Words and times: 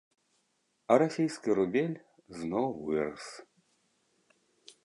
А 0.93 0.97
расійскі 1.01 1.49
рубель 1.59 1.95
зноў 2.39 2.67
вырас. 2.89 3.25